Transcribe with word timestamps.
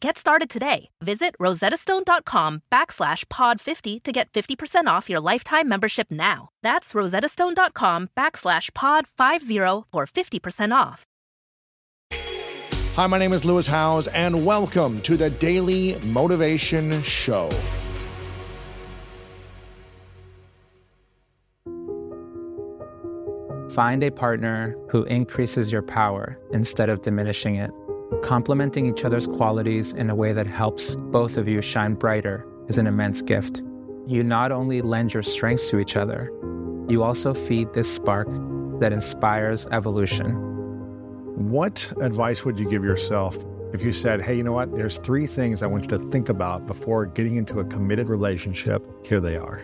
Get 0.00 0.18
started 0.18 0.50
today. 0.50 0.90
Visit 1.02 1.34
rosettastone.com 1.40 2.62
backslash 2.70 3.24
pod50 3.26 4.02
to 4.02 4.12
get 4.12 4.30
50% 4.32 4.86
off 4.86 5.08
your 5.08 5.20
lifetime 5.20 5.68
membership 5.68 6.10
now. 6.10 6.50
That's 6.62 6.92
rosettastone.com 6.92 8.10
backslash 8.16 8.70
pod50 8.72 9.84
for 9.92 10.06
50% 10.06 10.74
off. 10.74 11.04
Hi, 12.96 13.06
my 13.06 13.18
name 13.18 13.32
is 13.32 13.44
Lewis 13.44 13.66
Howes, 13.66 14.06
and 14.08 14.46
welcome 14.46 15.00
to 15.02 15.16
the 15.16 15.28
Daily 15.28 15.98
Motivation 16.04 17.02
Show. 17.02 17.50
Find 23.70 24.02
a 24.02 24.10
partner 24.10 24.74
who 24.88 25.04
increases 25.04 25.70
your 25.70 25.82
power 25.82 26.38
instead 26.52 26.88
of 26.88 27.02
diminishing 27.02 27.56
it. 27.56 27.70
Complementing 28.22 28.88
each 28.88 29.04
other's 29.04 29.26
qualities 29.26 29.92
in 29.92 30.10
a 30.10 30.14
way 30.14 30.32
that 30.32 30.46
helps 30.46 30.96
both 30.96 31.36
of 31.36 31.46
you 31.46 31.60
shine 31.62 31.94
brighter 31.94 32.46
is 32.68 32.78
an 32.78 32.86
immense 32.86 33.22
gift. 33.22 33.62
You 34.06 34.22
not 34.24 34.52
only 34.52 34.82
lend 34.82 35.14
your 35.14 35.22
strengths 35.22 35.70
to 35.70 35.78
each 35.78 35.96
other, 35.96 36.32
you 36.88 37.02
also 37.02 37.34
feed 37.34 37.72
this 37.72 37.92
spark 37.92 38.28
that 38.80 38.92
inspires 38.92 39.66
evolution. 39.68 40.34
What 41.50 41.92
advice 42.00 42.44
would 42.44 42.58
you 42.58 42.68
give 42.68 42.84
yourself 42.84 43.36
if 43.72 43.82
you 43.82 43.92
said, 43.92 44.22
hey, 44.22 44.36
you 44.36 44.42
know 44.42 44.52
what? 44.52 44.74
There's 44.74 44.98
three 44.98 45.26
things 45.26 45.62
I 45.62 45.66
want 45.66 45.84
you 45.84 45.98
to 45.98 46.10
think 46.10 46.28
about 46.28 46.66
before 46.66 47.06
getting 47.06 47.36
into 47.36 47.60
a 47.60 47.64
committed 47.64 48.08
relationship. 48.08 48.82
Here 49.04 49.20
they 49.20 49.36
are. 49.36 49.62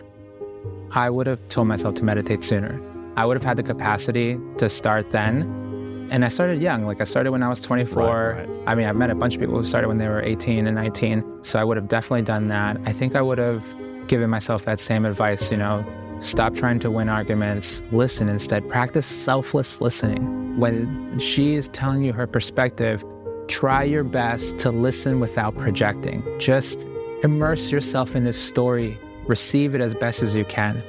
I 0.91 1.09
would 1.09 1.25
have 1.27 1.39
told 1.49 1.67
myself 1.67 1.95
to 1.95 2.03
meditate 2.03 2.43
sooner. 2.43 2.79
I 3.15 3.25
would 3.25 3.35
have 3.35 3.43
had 3.43 3.57
the 3.57 3.63
capacity 3.63 4.37
to 4.57 4.69
start 4.69 5.11
then 5.11 5.62
and 6.11 6.23
I 6.23 6.27
started 6.27 6.61
young. 6.61 6.85
Like 6.85 7.01
I 7.01 7.03
started 7.05 7.31
when 7.31 7.43
I 7.43 7.49
was 7.49 7.59
24. 7.61 8.03
Right, 8.03 8.47
right. 8.47 8.59
I 8.67 8.75
mean, 8.75 8.85
I've 8.85 8.95
met 8.95 9.09
a 9.09 9.15
bunch 9.15 9.35
of 9.35 9.39
people 9.39 9.55
who 9.55 9.63
started 9.63 9.87
when 9.87 9.97
they 9.97 10.07
were 10.07 10.21
18 10.21 10.67
and 10.67 10.75
19. 10.75 11.43
So 11.43 11.59
I 11.59 11.63
would 11.63 11.77
have 11.77 11.87
definitely 11.87 12.23
done 12.23 12.47
that. 12.49 12.77
I 12.85 12.91
think 12.91 13.15
I 13.15 13.21
would 13.21 13.37
have 13.37 13.63
given 14.07 14.29
myself 14.29 14.65
that 14.65 14.79
same 14.79 15.05
advice, 15.05 15.51
you 15.51 15.57
know, 15.57 15.85
stop 16.19 16.53
trying 16.55 16.79
to 16.79 16.91
win 16.91 17.09
arguments, 17.09 17.81
listen 17.91 18.29
instead, 18.29 18.67
practice 18.69 19.05
selfless 19.05 19.81
listening. 19.81 20.57
When 20.59 21.19
she 21.19 21.55
is 21.55 21.67
telling 21.69 22.03
you 22.03 22.13
her 22.13 22.27
perspective, 22.27 23.03
try 23.47 23.83
your 23.83 24.03
best 24.03 24.59
to 24.59 24.71
listen 24.71 25.19
without 25.19 25.57
projecting. 25.57 26.23
Just 26.39 26.87
immerse 27.23 27.71
yourself 27.71 28.15
in 28.15 28.23
this 28.23 28.41
story, 28.41 28.97
receive 29.25 29.73
it 29.73 29.81
as 29.81 29.95
best 29.95 30.21
as 30.21 30.35
you 30.35 30.45
can. 30.45 30.83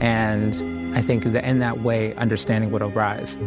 And 0.00 0.96
I 0.96 1.02
think 1.02 1.24
that 1.24 1.44
in 1.44 1.58
that 1.60 1.80
way, 1.80 2.14
understanding 2.14 2.70
would 2.70 2.82
arise 2.82 3.38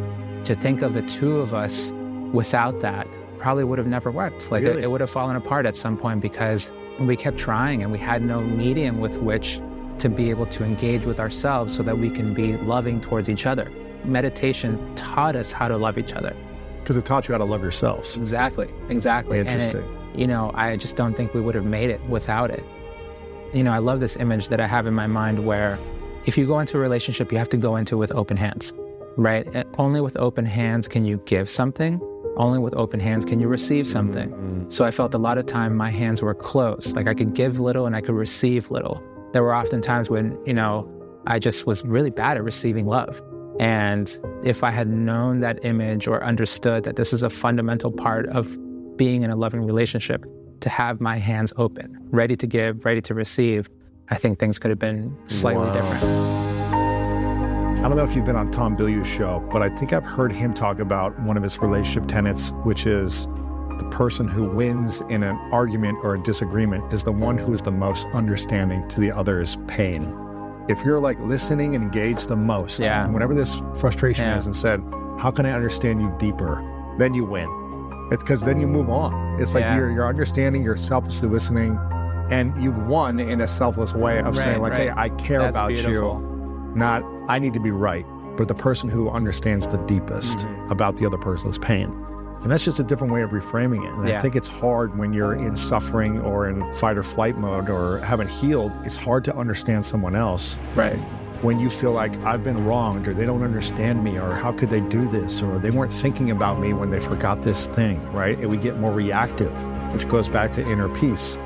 to 0.48 0.56
think 0.56 0.82
of 0.82 0.94
the 0.94 1.02
two 1.02 1.40
of 1.40 1.54
us 1.54 1.92
without 2.32 2.80
that 2.80 3.06
probably 3.38 3.66
would 3.66 3.78
have 3.78 3.88
never 3.88 4.10
worked. 4.10 4.50
Like 4.50 4.64
really? 4.64 4.78
it, 4.78 4.86
it, 4.86 4.92
would 4.92 5.02
have 5.02 5.10
fallen 5.10 5.36
apart 5.36 5.66
at 5.66 5.76
some 5.76 5.98
point 5.98 6.22
because 6.22 6.72
we 7.00 7.18
kept 7.18 7.38
trying 7.38 7.84
and 7.84 7.92
we 7.92 7.98
had 7.98 8.22
no 8.22 8.40
medium 8.40 9.02
with 9.02 9.20
which 9.20 9.60
to 10.00 10.08
be 10.08 10.30
able 10.30 10.46
to 10.46 10.64
engage 10.64 11.04
with 11.04 11.20
ourselves 11.20 11.76
so 11.76 11.84
that 11.84 11.98
we 11.98 12.10
can 12.10 12.34
be 12.34 12.56
loving 12.56 13.02
towards 13.02 13.28
each 13.28 13.46
other. 13.46 13.70
Meditation 14.06 14.80
taught 14.96 15.36
us 15.36 15.52
how 15.52 15.68
to 15.68 15.76
love 15.76 15.98
each 15.98 16.14
other. 16.14 16.34
Because 16.80 16.96
it 16.96 17.04
taught 17.04 17.28
you 17.28 17.34
how 17.34 17.40
to 17.40 17.46
love 17.46 17.62
yourselves. 17.62 18.16
Exactly, 18.16 18.70
exactly. 18.88 19.40
Interesting. 19.40 19.82
It, 19.82 20.20
you 20.20 20.28
know, 20.28 20.52
I 20.54 20.78
just 20.78 20.96
don't 20.96 21.14
think 21.14 21.34
we 21.34 21.42
would 21.42 21.56
have 21.56 21.66
made 21.66 21.90
it 21.90 22.02
without 22.06 22.52
it. 22.52 22.64
You 23.54 23.66
know, 23.66 23.74
I 23.74 23.80
love 23.80 24.00
this 24.00 24.16
image 24.16 24.48
that 24.48 24.62
I 24.62 24.68
have 24.68 24.88
in 24.88 24.94
my 24.94 25.08
mind 25.08 25.46
where 25.46 25.78
if 26.26 26.38
you 26.38 26.48
go 26.48 26.60
into 26.60 26.78
a 26.78 26.80
relationship, 26.80 27.34
you 27.34 27.38
have 27.38 27.50
to 27.50 27.58
go 27.58 27.76
into 27.76 27.96
it 27.96 28.00
with 28.00 28.14
open 28.14 28.38
hands 28.38 28.74
right? 29.18 29.66
Only 29.78 30.02
with 30.02 30.16
open 30.18 30.46
hands 30.46 30.88
can 30.88 31.06
you 31.06 31.22
give 31.26 31.50
something. 31.50 32.00
Only 32.38 32.60
with 32.60 32.76
open 32.76 33.00
hands 33.00 33.26
can 33.26 33.40
you 33.40 33.48
receive 33.48 33.88
something. 33.88 34.30
Mm-hmm. 34.30 34.70
So 34.70 34.86
I 34.86 34.92
felt 34.92 35.14
a 35.14 35.18
lot 35.18 35.38
of 35.38 35.46
time 35.46 35.76
my 35.76 35.90
hands 35.90 36.22
were 36.22 36.36
closed. 36.36 36.96
Like 36.96 37.08
I 37.08 37.14
could 37.14 37.34
give 37.34 37.60
little 37.60 37.86
and 37.86 37.96
I 37.96 38.02
could 38.02 38.16
receive 38.16 38.70
little. 38.70 39.04
There 39.34 39.44
were 39.44 39.54
often 39.54 39.82
times 39.82 40.10
when, 40.10 40.38
you 40.46 40.54
know, 40.54 40.90
I 41.26 41.40
just 41.40 41.66
was 41.66 41.84
really 41.84 42.12
bad 42.12 42.38
at 42.38 42.44
receiving 42.44 42.86
love. 42.86 43.22
And 43.60 44.20
if 44.44 44.64
I 44.64 44.70
had 44.70 44.88
known 44.88 45.40
that 45.40 45.66
image 45.66 46.08
or 46.08 46.24
understood 46.24 46.84
that 46.84 46.96
this 46.96 47.12
is 47.12 47.24
a 47.24 47.30
fundamental 47.30 47.92
part 47.92 48.28
of 48.28 48.56
being 48.98 49.24
in 49.24 49.32
a 49.32 49.36
loving 49.36 49.64
relationship, 49.64 50.26
to 50.62 50.70
have 50.70 51.00
my 51.00 51.18
hands 51.18 51.54
open, 51.58 51.98
ready 52.10 52.36
to 52.36 52.48
give, 52.48 52.84
ready 52.86 53.02
to 53.02 53.14
receive, 53.14 53.70
I 54.10 54.16
think 54.16 54.40
things 54.40 54.60
could 54.60 54.70
have 54.70 54.80
been 54.80 55.16
slightly 55.28 55.66
wow. 55.66 55.74
different. 55.74 56.47
I 57.78 57.82
don't 57.82 57.96
know 57.96 58.04
if 58.04 58.16
you've 58.16 58.26
been 58.26 58.36
on 58.36 58.52
Tom 58.52 58.76
Bilyeu's 58.76 59.08
show, 59.08 59.40
but 59.52 59.62
I 59.62 59.70
think 59.70 59.94
I've 59.94 60.04
heard 60.04 60.32
him 60.32 60.54
talk 60.54 60.80
about 60.80 61.18
one 61.22 61.38
of 61.38 61.44
his 61.44 61.60
relationship 61.60 62.08
tenets, 62.08 62.52
which 62.64 62.88
is 62.88 63.28
the 63.78 63.88
person 63.92 64.28
who 64.28 64.46
wins 64.46 65.02
in 65.02 65.22
an 65.22 65.38
argument 65.54 66.00
or 66.02 66.16
a 66.16 66.24
disagreement 66.24 66.92
is 66.92 67.04
the 67.04 67.12
one 67.12 67.38
who 67.38 67.54
is 67.54 67.62
the 67.62 67.72
most 67.72 68.08
understanding 68.08 68.86
to 68.90 69.00
the 69.00 69.12
other's 69.12 69.58
pain. 69.68 70.02
If 70.68 70.84
you're 70.84 71.00
like 71.00 71.20
listening 71.20 71.76
and 71.76 71.84
engaged 71.84 72.30
the 72.30 72.36
most, 72.36 72.80
yeah. 72.80 73.06
and 73.06 73.14
whatever 73.14 73.36
this 73.36 73.62
frustration 73.78 74.26
yeah. 74.26 74.38
is, 74.38 74.48
and 74.48 74.56
said, 74.56 74.82
How 75.20 75.30
can 75.30 75.46
I 75.46 75.52
understand 75.52 76.02
you 76.02 76.14
deeper? 76.18 76.56
Then 76.98 77.14
you 77.14 77.26
win. 77.26 77.48
It's 78.12 78.24
because 78.24 78.42
then 78.42 78.60
you 78.60 78.68
move 78.68 78.90
on. 78.90 79.40
It's 79.40 79.54
like 79.54 79.62
yeah. 79.62 79.78
you're, 79.78 79.92
you're 79.92 80.08
understanding, 80.08 80.64
you're 80.64 80.78
selflessly 80.78 81.30
listening, 81.30 81.78
and 82.32 82.62
you've 82.62 82.88
won 82.88 83.20
in 83.20 83.42
a 83.42 83.48
selfless 83.48 83.94
way 83.94 84.18
of 84.18 84.36
right, 84.36 84.36
saying, 84.36 84.62
like, 84.62 84.74
right. 84.74 84.90
hey, 84.90 84.94
I 84.98 85.10
care 85.10 85.40
That's 85.40 85.56
about 85.56 85.68
beautiful. 85.70 86.22
you, 86.22 86.74
not 86.76 87.04
I 87.28 87.40
need 87.40 87.54
to 87.54 87.60
be 87.60 87.72
right, 87.72 88.06
but 88.38 88.48
the 88.48 88.56
person 88.56 88.90
who 88.90 89.10
understands 89.10 89.68
the 89.68 89.78
deepest 89.80 90.40
mm-hmm. 90.40 90.72
about 90.72 90.98
the 90.98 91.06
other 91.06 91.18
person's 91.18 91.58
pain. 91.58 91.90
And 92.42 92.52
that's 92.52 92.64
just 92.64 92.80
a 92.80 92.84
different 92.84 93.12
way 93.12 93.22
of 93.24 93.32
reframing 93.32 93.86
it. 93.86 93.94
And 93.94 94.08
yeah. 94.08 94.18
I 94.18 94.22
think 94.22 94.36
it's 94.36 94.48
hard 94.48 94.98
when 94.98 95.12
you're 95.12 95.36
in 95.36 95.56
suffering 95.56 96.22
or 96.22 96.50
in 96.50 96.72
fight 96.74 96.98
or 96.98 97.04
flight 97.04 97.38
mode 97.38 97.70
or 97.70 98.00
haven't 98.00 98.30
healed. 98.30 98.72
It's 98.86 98.96
hard 98.96 99.26
to 99.26 99.36
understand 99.36 99.86
someone 99.86 100.16
else. 100.16 100.58
Right. 100.76 100.96
When 101.42 101.60
you 101.60 101.70
feel 101.70 101.92
like 101.92 102.16
I've 102.24 102.44
been 102.44 102.66
wronged 102.66 103.08
or 103.08 103.14
they 103.14 103.26
don't 103.26 103.44
understand 103.44 104.04
me 104.04 104.18
or 104.18 104.34
how 104.34 104.52
could 104.52 104.70
they 104.70 104.82
do 104.82 105.08
this 105.08 105.42
or 105.42 105.60
they 105.60 105.72
weren't 105.72 105.92
thinking 105.92 106.32
about 106.32 106.60
me 106.60 106.74
when 106.74 106.90
they 106.90 107.00
forgot 107.00 107.42
this 107.42 107.68
thing, 107.68 108.02
right? 108.14 108.38
And 108.38 108.50
we 108.50 108.58
get 108.58 108.78
more 108.78 108.92
reactive, 108.92 109.52
which 109.94 110.08
goes 110.08 110.30
back 110.30 110.52
to 110.54 110.62
inner 110.62 110.90
peace. 110.90 111.38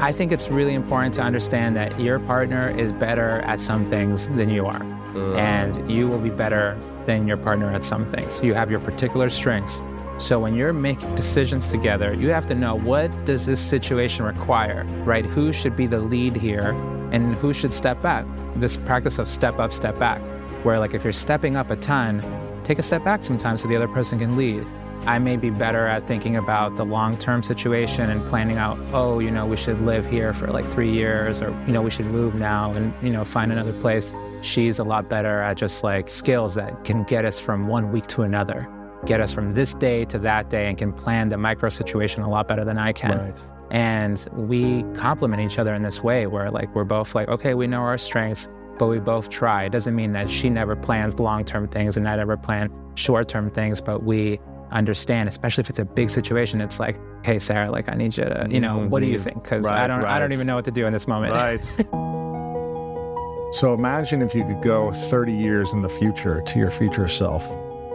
I 0.00 0.12
think 0.12 0.30
it's 0.30 0.48
really 0.48 0.74
important 0.74 1.12
to 1.14 1.22
understand 1.22 1.74
that 1.74 1.98
your 1.98 2.20
partner 2.20 2.70
is 2.70 2.92
better 2.92 3.40
at 3.40 3.58
some 3.58 3.84
things 3.86 4.28
than 4.28 4.48
you 4.48 4.64
are. 4.64 4.82
Uh. 5.16 5.34
And 5.34 5.90
you 5.90 6.06
will 6.06 6.20
be 6.20 6.30
better 6.30 6.78
than 7.06 7.26
your 7.26 7.36
partner 7.36 7.68
at 7.72 7.82
some 7.82 8.06
things. 8.08 8.40
You 8.40 8.54
have 8.54 8.70
your 8.70 8.78
particular 8.78 9.28
strengths. 9.28 9.82
So 10.18 10.38
when 10.38 10.54
you're 10.54 10.72
making 10.72 11.16
decisions 11.16 11.72
together, 11.72 12.14
you 12.14 12.30
have 12.30 12.46
to 12.46 12.54
know 12.54 12.76
what 12.76 13.08
does 13.24 13.44
this 13.44 13.58
situation 13.58 14.24
require, 14.24 14.84
right? 15.04 15.24
Who 15.24 15.52
should 15.52 15.74
be 15.74 15.88
the 15.88 15.98
lead 15.98 16.36
here 16.36 16.70
and 17.10 17.34
who 17.34 17.52
should 17.52 17.74
step 17.74 18.00
back? 18.00 18.24
This 18.54 18.76
practice 18.76 19.18
of 19.18 19.28
step 19.28 19.58
up, 19.58 19.72
step 19.72 19.98
back, 19.98 20.20
where 20.64 20.78
like 20.78 20.94
if 20.94 21.02
you're 21.02 21.12
stepping 21.12 21.56
up 21.56 21.72
a 21.72 21.76
ton, 21.76 22.22
take 22.62 22.78
a 22.78 22.84
step 22.84 23.02
back 23.02 23.24
sometimes 23.24 23.62
so 23.62 23.68
the 23.68 23.74
other 23.74 23.88
person 23.88 24.20
can 24.20 24.36
lead. 24.36 24.64
I 25.06 25.18
may 25.18 25.36
be 25.36 25.50
better 25.50 25.86
at 25.86 26.06
thinking 26.06 26.36
about 26.36 26.76
the 26.76 26.84
long 26.84 27.16
term 27.16 27.42
situation 27.42 28.10
and 28.10 28.24
planning 28.26 28.56
out, 28.56 28.78
oh, 28.92 29.18
you 29.18 29.30
know, 29.30 29.46
we 29.46 29.56
should 29.56 29.80
live 29.80 30.06
here 30.06 30.32
for 30.32 30.48
like 30.48 30.64
three 30.64 30.92
years 30.92 31.40
or, 31.40 31.50
you 31.66 31.72
know, 31.72 31.82
we 31.82 31.90
should 31.90 32.06
move 32.06 32.34
now 32.34 32.72
and, 32.72 32.92
you 33.02 33.10
know, 33.10 33.24
find 33.24 33.50
another 33.52 33.72
place. 33.80 34.12
She's 34.42 34.78
a 34.78 34.84
lot 34.84 35.08
better 35.08 35.40
at 35.40 35.56
just 35.56 35.82
like 35.82 36.08
skills 36.08 36.54
that 36.56 36.84
can 36.84 37.04
get 37.04 37.24
us 37.24 37.40
from 37.40 37.66
one 37.68 37.90
week 37.90 38.06
to 38.08 38.22
another, 38.22 38.68
get 39.06 39.20
us 39.20 39.32
from 39.32 39.54
this 39.54 39.74
day 39.74 40.04
to 40.06 40.18
that 40.20 40.50
day, 40.50 40.68
and 40.68 40.76
can 40.76 40.92
plan 40.92 41.28
the 41.28 41.38
micro 41.38 41.68
situation 41.68 42.22
a 42.22 42.30
lot 42.30 42.46
better 42.46 42.64
than 42.64 42.78
I 42.78 42.92
can. 42.92 43.18
Right. 43.18 43.42
And 43.70 44.26
we 44.32 44.82
complement 44.94 45.42
each 45.42 45.58
other 45.58 45.74
in 45.74 45.82
this 45.82 46.02
way 46.02 46.26
where 46.26 46.50
like 46.50 46.74
we're 46.74 46.84
both 46.84 47.14
like, 47.14 47.28
okay, 47.28 47.54
we 47.54 47.66
know 47.66 47.80
our 47.80 47.98
strengths, 47.98 48.48
but 48.78 48.86
we 48.86 48.98
both 48.98 49.28
try. 49.28 49.64
It 49.64 49.72
doesn't 49.72 49.94
mean 49.94 50.12
that 50.12 50.30
she 50.30 50.48
never 50.48 50.76
plans 50.76 51.18
long 51.18 51.44
term 51.44 51.68
things 51.68 51.96
and 51.96 52.08
I 52.08 52.16
never 52.16 52.36
plan 52.36 52.70
short 52.94 53.28
term 53.28 53.50
things, 53.50 53.80
but 53.80 54.04
we 54.04 54.38
understand, 54.70 55.28
especially 55.28 55.62
if 55.62 55.70
it's 55.70 55.78
a 55.78 55.84
big 55.84 56.10
situation. 56.10 56.60
It's 56.60 56.80
like, 56.80 56.98
hey, 57.24 57.38
Sarah, 57.38 57.70
like 57.70 57.88
I 57.88 57.94
need 57.94 58.16
you 58.16 58.24
to, 58.24 58.46
you 58.50 58.60
know, 58.60 58.78
mm-hmm. 58.78 58.90
what 58.90 59.00
do 59.00 59.06
you 59.06 59.16
mm-hmm. 59.16 59.24
think? 59.24 59.42
Because 59.42 59.64
right, 59.64 59.84
I 59.84 59.86
don't, 59.86 60.02
right. 60.02 60.16
I 60.16 60.18
don't 60.18 60.32
even 60.32 60.46
know 60.46 60.56
what 60.56 60.64
to 60.66 60.70
do 60.70 60.86
in 60.86 60.92
this 60.92 61.06
moment. 61.06 61.32
Right. 61.32 61.64
so 63.54 63.74
imagine 63.74 64.22
if 64.22 64.34
you 64.34 64.44
could 64.44 64.62
go 64.62 64.92
30 64.92 65.32
years 65.32 65.72
in 65.72 65.82
the 65.82 65.88
future 65.88 66.42
to 66.42 66.58
your 66.58 66.70
future 66.70 67.08
self, 67.08 67.46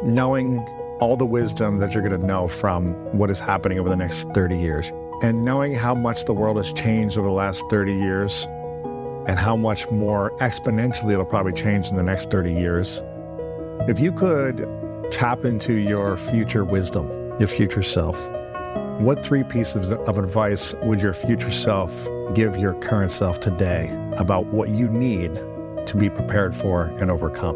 knowing 0.03 0.59
all 0.99 1.17
the 1.17 1.25
wisdom 1.25 1.79
that 1.79 1.93
you're 1.93 2.03
going 2.03 2.19
to 2.19 2.25
know 2.25 2.47
from 2.47 2.93
what 3.17 3.29
is 3.29 3.39
happening 3.39 3.79
over 3.79 3.89
the 3.89 3.95
next 3.95 4.23
30 4.33 4.57
years, 4.57 4.91
and 5.21 5.43
knowing 5.43 5.73
how 5.73 5.93
much 5.93 6.25
the 6.25 6.33
world 6.33 6.57
has 6.57 6.71
changed 6.73 7.17
over 7.17 7.27
the 7.27 7.33
last 7.33 7.63
30 7.69 7.93
years, 7.93 8.47
and 9.27 9.39
how 9.39 9.55
much 9.55 9.89
more 9.89 10.31
exponentially 10.39 11.13
it'll 11.13 11.25
probably 11.25 11.53
change 11.53 11.89
in 11.89 11.95
the 11.95 12.03
next 12.03 12.29
30 12.29 12.53
years. 12.53 13.01
If 13.87 13.99
you 13.99 14.11
could 14.11 14.67
tap 15.11 15.45
into 15.45 15.73
your 15.73 16.17
future 16.17 16.65
wisdom, 16.65 17.07
your 17.39 17.47
future 17.47 17.83
self, 17.83 18.17
what 18.99 19.25
three 19.25 19.43
pieces 19.43 19.91
of 19.91 20.17
advice 20.17 20.75
would 20.83 21.01
your 21.01 21.13
future 21.13 21.51
self 21.51 22.07
give 22.33 22.57
your 22.57 22.73
current 22.75 23.11
self 23.11 23.39
today 23.39 23.89
about 24.17 24.45
what 24.47 24.69
you 24.69 24.87
need 24.87 25.33
to 25.87 25.97
be 25.97 26.09
prepared 26.09 26.55
for 26.55 26.85
and 26.99 27.09
overcome? 27.11 27.55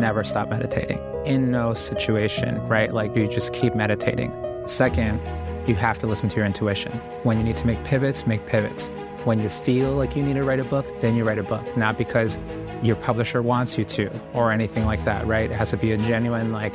Never 0.00 0.24
stop 0.24 0.48
meditating. 0.48 1.00
In 1.24 1.50
no 1.50 1.74
situation, 1.74 2.58
right? 2.66 2.92
Like 2.92 3.14
you 3.14 3.28
just 3.28 3.52
keep 3.52 3.74
meditating. 3.74 4.32
Second, 4.66 5.20
you 5.68 5.74
have 5.74 5.98
to 5.98 6.06
listen 6.06 6.28
to 6.30 6.36
your 6.36 6.46
intuition. 6.46 6.92
When 7.22 7.38
you 7.38 7.44
need 7.44 7.56
to 7.58 7.66
make 7.66 7.82
pivots, 7.84 8.26
make 8.26 8.46
pivots. 8.46 8.90
When 9.26 9.40
you 9.40 9.48
feel 9.48 9.90
like 9.96 10.14
you 10.14 10.22
need 10.22 10.34
to 10.34 10.44
write 10.44 10.60
a 10.60 10.64
book, 10.64 11.00
then 11.00 11.16
you 11.16 11.24
write 11.24 11.38
a 11.38 11.42
book, 11.42 11.76
not 11.76 11.98
because 11.98 12.38
your 12.80 12.94
publisher 12.94 13.42
wants 13.42 13.76
you 13.76 13.84
to 13.84 14.08
or 14.34 14.52
anything 14.52 14.84
like 14.86 15.02
that, 15.02 15.26
right? 15.26 15.50
It 15.50 15.56
has 15.56 15.70
to 15.70 15.76
be 15.76 15.90
a 15.90 15.96
genuine, 15.96 16.52
like, 16.52 16.72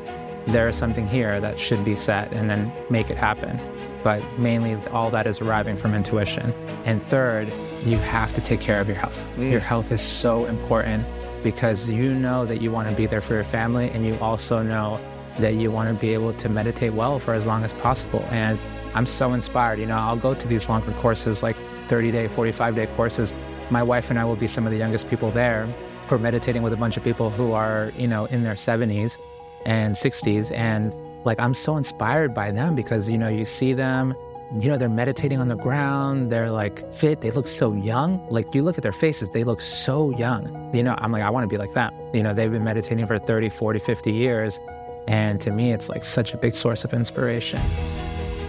there 0.48 0.68
is 0.68 0.75
something 0.75 1.07
here 1.07 1.39
that 1.39 1.57
should 1.57 1.86
be 1.86 1.95
set 1.95 2.33
and 2.33 2.50
then 2.50 2.69
make 2.89 3.09
it 3.09 3.15
happen. 3.15 3.57
But 4.03 4.21
mainly, 4.38 4.75
all 4.88 5.09
that 5.12 5.27
is 5.27 5.39
arriving 5.39 5.77
from 5.77 5.95
intuition. 5.95 6.53
And 6.83 7.01
third, 7.01 7.48
you 7.86 7.98
have 8.00 8.33
to 8.33 8.42
take 8.42 8.59
care 8.59 8.81
of 8.81 8.88
your 8.89 8.98
health. 8.98 9.25
Mm. 9.38 9.50
Your 9.50 9.62
health 9.62 9.89
is 9.94 10.01
so 10.01 10.45
important 10.48 11.06
because 11.44 11.89
you 11.89 12.13
know 12.13 12.45
that 12.48 12.62
you 12.62 12.69
want 12.69 12.89
to 12.89 12.94
be 12.94 13.06
there 13.06 13.21
for 13.21 13.33
your 13.33 13.45
family, 13.45 13.89
and 13.92 14.06
you 14.06 14.18
also 14.19 14.62
know 14.62 15.00
that 15.39 15.53
you 15.53 15.71
want 15.71 15.88
to 15.88 15.95
be 16.01 16.13
able 16.13 16.33
to 16.33 16.50
meditate 16.50 16.92
well 16.92 17.18
for 17.18 17.33
as 17.33 17.48
long 17.48 17.63
as 17.63 17.71
possible. 17.71 18.25
And 18.30 18.59
I'm 18.93 19.05
so 19.05 19.33
inspired. 19.33 19.79
You 19.79 19.85
know, 19.85 19.97
I'll 19.97 20.17
go 20.17 20.33
to 20.33 20.47
these 20.47 20.67
longer 20.67 20.91
courses, 20.93 21.41
like 21.41 21.55
30 21.88 22.11
day, 22.11 22.27
45 22.27 22.75
day 22.75 22.88
courses. 22.88 23.33
My 23.69 23.83
wife 23.83 24.09
and 24.09 24.19
I 24.19 24.25
will 24.25 24.35
be 24.35 24.47
some 24.47 24.65
of 24.65 24.71
the 24.71 24.77
youngest 24.77 25.09
people 25.09 25.31
there. 25.31 25.67
We're 26.09 26.17
meditating 26.17 26.61
with 26.61 26.73
a 26.73 26.77
bunch 26.77 26.97
of 26.97 27.03
people 27.03 27.29
who 27.29 27.53
are, 27.53 27.91
you 27.97 28.07
know, 28.07 28.25
in 28.25 28.43
their 28.43 28.55
70s 28.55 29.17
and 29.65 29.95
60s. 29.95 30.51
And 30.51 30.93
like, 31.23 31.39
I'm 31.39 31.53
so 31.53 31.77
inspired 31.77 32.33
by 32.33 32.51
them 32.51 32.75
because, 32.75 33.09
you 33.09 33.17
know, 33.17 33.29
you 33.29 33.45
see 33.45 33.71
them, 33.73 34.13
you 34.59 34.67
know, 34.67 34.77
they're 34.77 34.89
meditating 34.89 35.39
on 35.39 35.47
the 35.47 35.55
ground. 35.55 36.29
They're 36.29 36.51
like 36.51 36.91
fit. 36.93 37.21
They 37.21 37.31
look 37.31 37.47
so 37.47 37.71
young. 37.73 38.27
Like, 38.29 38.53
you 38.53 38.63
look 38.63 38.77
at 38.77 38.83
their 38.83 38.91
faces, 38.91 39.29
they 39.29 39.45
look 39.45 39.61
so 39.61 40.09
young. 40.17 40.69
You 40.73 40.83
know, 40.83 40.95
I'm 40.97 41.13
like, 41.13 41.23
I 41.23 41.29
want 41.29 41.45
to 41.45 41.47
be 41.47 41.57
like 41.57 41.73
that. 41.73 41.93
You 42.13 42.23
know, 42.23 42.33
they've 42.33 42.51
been 42.51 42.65
meditating 42.65 43.07
for 43.07 43.17
30, 43.17 43.47
40, 43.47 43.79
50 43.79 44.11
years. 44.11 44.59
And 45.07 45.39
to 45.41 45.51
me, 45.51 45.71
it's 45.71 45.88
like 45.88 46.03
such 46.03 46.33
a 46.33 46.38
big 46.38 46.53
source 46.53 46.83
of 46.83 46.93
inspiration. 46.93 47.61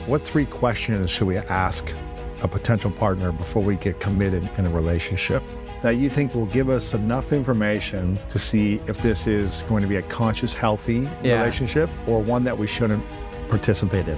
What 0.07 0.25
three 0.25 0.47
questions 0.47 1.11
should 1.11 1.29
we 1.29 1.39
ask 1.39 1.95
a 2.43 2.49
potential 2.49 2.91
partner 2.91 3.31
before 3.31 3.63
we 3.63 3.77
get 3.77 4.01
committed 4.01 4.49
in 4.59 4.67
a 4.67 4.71
relationship? 4.71 5.43
that 5.83 5.97
you 5.97 6.09
think 6.09 6.33
will 6.33 6.47
give 6.47 6.69
us 6.69 6.95
enough 6.95 7.33
information 7.33 8.17
to 8.29 8.39
see 8.39 8.81
if 8.87 9.03
this 9.03 9.27
is 9.27 9.65
going 9.65 9.83
to 9.83 9.89
be 9.89 9.97
a 9.97 10.03
conscious, 10.03 10.55
healthy 10.55 11.09
yeah. 11.25 11.39
relationship 11.39 11.91
or 12.07 12.23
one 12.23 12.45
that 12.45 12.57
we 12.57 12.69
shouldn't 12.69 13.05
participate 13.49 14.07
in? 14.07 14.17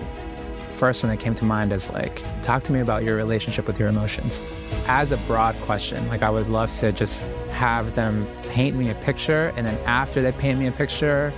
First 0.69 1.03
one 1.03 1.11
that 1.11 1.21
came 1.21 1.35
to 1.37 1.45
mind 1.45 1.73
is 1.73 1.91
like, 1.91 2.23
talk 2.43 2.65
to 2.65 2.73
me 2.73 2.81
about 2.81 3.03
your 3.03 3.17
relationship 3.17 3.67
with 3.67 3.79
your 3.79 3.89
emotions. 3.89 4.43
As 4.87 5.11
a 5.11 5.17
broad 5.19 5.57
question, 5.63 6.07
like 6.09 6.23
I 6.23 6.29
would 6.29 6.49
love 6.49 6.71
to 6.81 6.93
just 6.93 7.23
have 7.51 7.95
them 7.95 8.29
paint 8.51 8.77
me 8.77 8.91
a 8.91 8.95
picture, 8.97 9.55
and 9.57 9.67
then 9.67 9.79
after 9.87 10.21
they 10.21 10.33
paint 10.33 10.59
me 10.59 10.67
a 10.67 10.73
picture, 10.73 11.33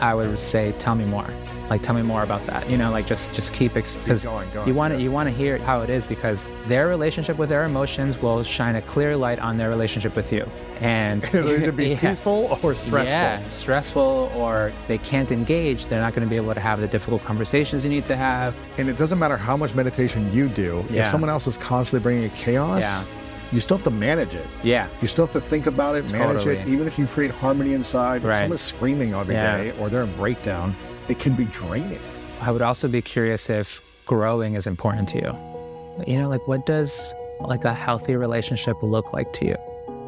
I 0.00 0.14
would 0.14 0.38
say, 0.38 0.72
tell 0.72 0.96
me 0.96 1.06
more. 1.06 1.30
Like, 1.72 1.80
tell 1.80 1.94
me 1.94 2.02
more 2.02 2.22
about 2.22 2.44
that. 2.48 2.68
You 2.68 2.76
know, 2.76 2.90
like 2.90 3.06
just 3.06 3.32
just 3.32 3.54
keep 3.54 3.72
because 3.72 3.96
you 4.22 4.30
want 4.30 4.52
to 4.52 4.58
yes. 4.98 5.02
you 5.02 5.10
want 5.10 5.26
to 5.30 5.34
hear 5.34 5.56
how 5.56 5.80
it 5.80 5.88
is 5.88 6.04
because 6.04 6.44
their 6.66 6.86
relationship 6.86 7.38
with 7.38 7.48
their 7.48 7.64
emotions 7.64 8.20
will 8.20 8.42
shine 8.42 8.76
a 8.76 8.82
clear 8.82 9.16
light 9.16 9.38
on 9.38 9.56
their 9.56 9.70
relationship 9.70 10.14
with 10.14 10.30
you. 10.34 10.46
And 10.82 11.24
it'll 11.32 11.50
either 11.50 11.72
be 11.72 11.88
yeah. 11.92 12.00
peaceful 12.00 12.58
or 12.62 12.74
stressful. 12.74 13.14
Yeah, 13.14 13.46
stressful 13.46 14.30
or 14.36 14.70
they 14.86 14.98
can't 14.98 15.32
engage. 15.32 15.86
They're 15.86 16.02
not 16.02 16.14
going 16.14 16.28
to 16.28 16.30
be 16.30 16.36
able 16.36 16.52
to 16.52 16.60
have 16.60 16.78
the 16.78 16.88
difficult 16.88 17.24
conversations 17.24 17.84
you 17.84 17.90
need 17.90 18.04
to 18.04 18.16
have. 18.16 18.54
And 18.76 18.90
it 18.90 18.98
doesn't 18.98 19.18
matter 19.18 19.38
how 19.38 19.56
much 19.56 19.74
meditation 19.74 20.30
you 20.30 20.48
do. 20.48 20.84
Yeah. 20.90 21.04
If 21.04 21.08
someone 21.08 21.30
else 21.30 21.46
is 21.46 21.56
constantly 21.56 22.02
bringing 22.02 22.28
chaos. 22.32 22.82
Yeah 22.82 23.04
you 23.52 23.60
still 23.60 23.76
have 23.76 23.84
to 23.84 23.90
manage 23.90 24.34
it. 24.34 24.46
Yeah. 24.62 24.88
You 25.02 25.08
still 25.08 25.26
have 25.26 25.34
to 25.34 25.46
think 25.50 25.66
about 25.66 25.94
it, 25.94 26.10
manage 26.10 26.44
totally. 26.44 26.56
it. 26.56 26.68
Even 26.68 26.86
if 26.86 26.98
you 26.98 27.06
create 27.06 27.30
harmony 27.30 27.74
inside, 27.74 28.24
right. 28.24 28.32
if 28.32 28.38
someone's 28.40 28.62
screaming 28.62 29.12
every 29.12 29.34
yeah. 29.34 29.58
day 29.58 29.78
or 29.78 29.90
they're 29.90 30.04
in 30.04 30.16
breakdown, 30.16 30.74
it 31.08 31.18
can 31.18 31.34
be 31.34 31.44
draining. 31.46 32.00
I 32.40 32.50
would 32.50 32.62
also 32.62 32.88
be 32.88 33.02
curious 33.02 33.50
if 33.50 33.80
growing 34.06 34.54
is 34.54 34.66
important 34.66 35.08
to 35.10 35.18
you. 35.18 36.12
You 36.12 36.18
know, 36.18 36.28
like 36.28 36.46
what 36.48 36.66
does 36.66 37.14
like 37.40 37.64
a 37.64 37.74
healthy 37.74 38.16
relationship 38.16 38.76
look 38.82 39.12
like 39.12 39.32
to 39.34 39.46
you? 39.46 39.56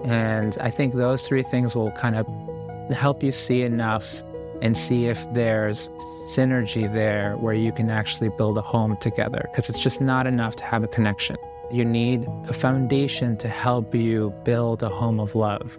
And 0.04 0.56
I 0.60 0.70
think 0.70 0.94
those 0.94 1.26
three 1.26 1.42
things 1.42 1.74
will 1.74 1.90
kind 1.92 2.16
of 2.16 2.26
help 2.94 3.22
you 3.22 3.32
see 3.32 3.62
enough 3.62 4.22
and 4.62 4.76
see 4.76 5.06
if 5.06 5.32
there's 5.32 5.88
synergy 6.34 6.90
there 6.92 7.36
where 7.36 7.54
you 7.54 7.72
can 7.72 7.90
actually 7.90 8.30
build 8.30 8.56
a 8.58 8.62
home 8.62 8.96
together 8.98 9.48
because 9.50 9.68
it's 9.68 9.78
just 9.78 10.00
not 10.00 10.26
enough 10.26 10.56
to 10.56 10.64
have 10.64 10.84
a 10.84 10.88
connection. 10.88 11.36
You 11.70 11.84
need 11.84 12.26
a 12.48 12.52
foundation 12.52 13.36
to 13.38 13.48
help 13.48 13.94
you 13.94 14.32
build 14.44 14.82
a 14.82 14.88
home 14.88 15.18
of 15.20 15.34
love. 15.34 15.78